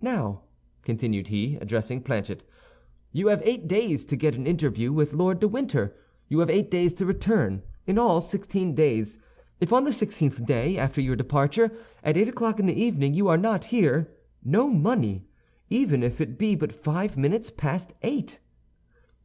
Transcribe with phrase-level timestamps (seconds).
[0.00, 0.42] "Now,"
[0.82, 2.42] continued he, addressing Planchet,
[3.12, 5.94] "you have eight days to get an interview with Lord de Winter;
[6.26, 9.20] you have eight days to return—in all sixteen days.
[9.60, 11.70] If, on the sixteenth day after your departure,
[12.02, 14.12] at eight o'clock in the evening you are not here,
[14.44, 18.40] no money—even if it be but five minutes past eight."